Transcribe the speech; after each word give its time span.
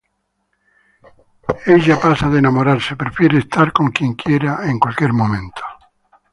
Ella 1.67 1.99
pasa 1.99 2.27
de 2.31 2.39
enamorarse, 2.39 2.95
prefiere 2.95 3.37
estar 3.37 3.71
con 3.71 3.91
quien 3.91 4.15
quiera 4.15 4.67
en 4.67 4.79
cualquier 4.79 5.13
momento. 5.13 5.61